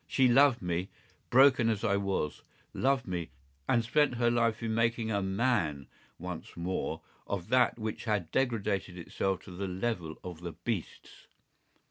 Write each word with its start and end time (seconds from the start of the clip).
She 0.07 0.27
loved 0.27 0.63
me, 0.63 0.89
broken 1.29 1.69
as 1.69 1.83
I 1.83 1.95
was, 1.95 2.41
loved 2.73 3.05
me, 3.07 3.29
and 3.69 3.83
spent 3.85 4.15
her 4.15 4.31
life 4.31 4.63
in 4.63 4.73
making 4.73 5.11
a 5.11 5.21
man 5.21 5.85
once 6.17 6.57
more 6.57 7.01
of 7.27 7.49
that 7.49 7.77
which 7.77 8.05
had 8.05 8.31
degraded 8.31 8.97
itself 8.97 9.41
to 9.43 9.51
the 9.51 9.67
level 9.67 10.15
of 10.23 10.41
the 10.41 10.53
beasts. 10.53 11.27